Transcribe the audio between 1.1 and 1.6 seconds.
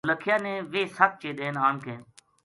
چیدین